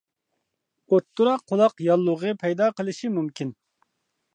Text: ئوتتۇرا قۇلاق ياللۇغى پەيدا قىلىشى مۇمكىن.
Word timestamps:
ئوتتۇرا 0.93 1.35
قۇلاق 1.51 1.85
ياللۇغى 1.91 2.35
پەيدا 2.45 2.75
قىلىشى 2.81 3.17
مۇمكىن. 3.21 3.59